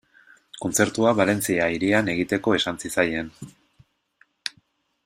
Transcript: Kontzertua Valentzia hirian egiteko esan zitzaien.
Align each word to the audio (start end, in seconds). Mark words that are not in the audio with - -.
Kontzertua 0.63 1.11
Valentzia 1.19 1.67
hirian 1.75 2.09
egiteko 2.15 2.57
esan 2.61 2.83
zitzaien. 2.87 3.31